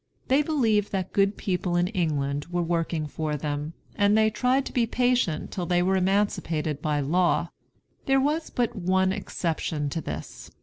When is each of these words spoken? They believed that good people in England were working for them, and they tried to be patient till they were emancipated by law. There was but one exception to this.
They 0.29 0.41
believed 0.41 0.91
that 0.93 1.13
good 1.13 1.37
people 1.37 1.75
in 1.75 1.85
England 1.89 2.47
were 2.47 2.63
working 2.63 3.05
for 3.05 3.35
them, 3.37 3.73
and 3.95 4.17
they 4.17 4.31
tried 4.31 4.65
to 4.65 4.73
be 4.73 4.87
patient 4.87 5.51
till 5.51 5.67
they 5.67 5.83
were 5.83 5.95
emancipated 5.95 6.81
by 6.81 7.01
law. 7.01 7.49
There 8.07 8.19
was 8.19 8.49
but 8.49 8.75
one 8.75 9.11
exception 9.11 9.89
to 9.91 10.01
this. 10.01 10.49